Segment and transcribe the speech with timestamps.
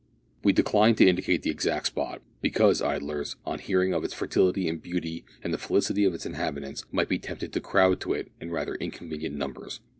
[0.43, 4.81] We decline to indicate the exact spot, because idlers, on hearing of its fertility and
[4.81, 8.49] beauty and the felicity of its inhabitants, might be tempted to crowd to it in
[8.49, 9.79] rather inconvenient numbers.